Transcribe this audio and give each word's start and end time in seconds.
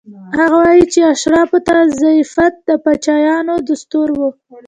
هغه 0.37 0.57
وايي 0.63 0.85
چې 0.93 0.99
اشرافو 1.13 1.57
ته 1.67 1.75
ضیافت 2.01 2.53
د 2.67 2.69
پاچایانو 2.83 3.55
دستور 3.69 4.09
و. 4.17 4.19